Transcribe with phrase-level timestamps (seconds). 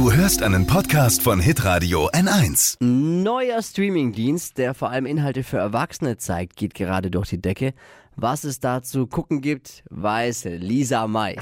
[0.00, 2.82] Du hörst einen Podcast von Hitradio N1.
[2.82, 7.74] Neuer Streamingdienst, der vor allem Inhalte für Erwachsene zeigt, geht gerade durch die Decke.
[8.22, 11.38] Was es da zu gucken gibt, weiß Lisa May.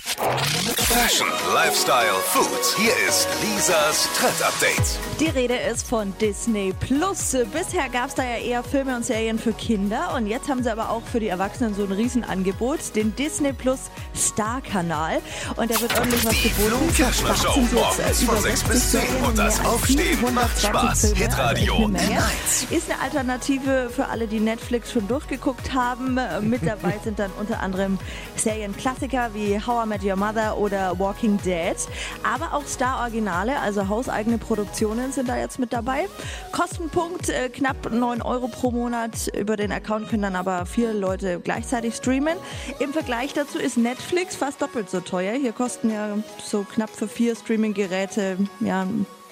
[0.76, 2.76] Fashion, Lifestyle, Food.
[2.76, 4.98] Hier ist Lisas Trend Update.
[5.20, 7.36] Die Rede ist von Disney Plus.
[7.52, 10.70] Bisher gab es da ja eher Filme und Serien für Kinder und jetzt haben sie
[10.70, 15.20] aber auch für die Erwachsenen so ein Riesenangebot, den Disney Plus Star Kanal.
[15.56, 16.68] Und da wird ordentlich was Die geboten.
[16.68, 20.34] Flo Kerschner Start Show morgens von über 6 60 bis 10 Serien, und das Aufstehen
[20.34, 21.12] macht 720 Spaß.
[21.14, 22.20] Hitradio also echt eine Menge.
[22.20, 22.76] N1.
[22.76, 26.18] Ist eine Alternative für alle, die Netflix schon durchgeguckt haben.
[26.48, 27.98] Mit dabei sind dann unter anderem
[28.36, 31.76] Serienklassiker wie How I Met Your Mother oder Walking Dead.
[32.22, 36.08] Aber auch Star-Originale, also hauseigene Produktionen sind da jetzt mit dabei.
[36.52, 39.28] Kostenpunkt äh, knapp 9 Euro pro Monat.
[39.28, 42.36] Über den Account können dann aber vier Leute gleichzeitig streamen.
[42.78, 45.34] Im Vergleich dazu ist Netflix fast doppelt so teuer.
[45.34, 48.86] Hier kosten ja so knapp für vier Streaming-Geräte, ja,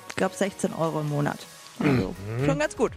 [0.08, 1.38] ich glaube 16 Euro im Monat.
[1.78, 2.92] Also schon ganz gut.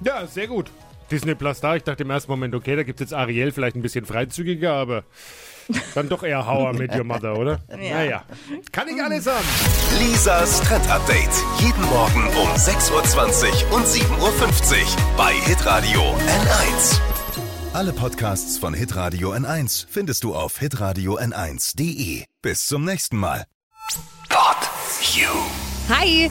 [0.00, 0.70] Ja, sehr gut.
[1.10, 1.76] Disney Plus da.
[1.76, 4.72] Ich dachte im ersten Moment, okay, da gibt es jetzt Ariel vielleicht ein bisschen freizügiger,
[4.72, 5.04] aber
[5.94, 7.60] dann doch eher I Met Your Mother, oder?
[7.68, 8.24] Naja,
[8.72, 9.44] kann ich alles haben.
[9.98, 11.30] Lisas Trend Update.
[11.58, 17.00] Jeden Morgen um 6.20 Uhr und 7.50 Uhr bei Hitradio N1.
[17.72, 22.24] Alle Podcasts von Hitradio N1 findest du auf hitradio n1.de.
[22.40, 23.44] Bis zum nächsten Mal.
[24.28, 24.56] Pod
[25.14, 25.28] You.
[25.88, 26.30] Hi,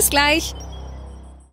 [0.01, 0.55] Bis gleich.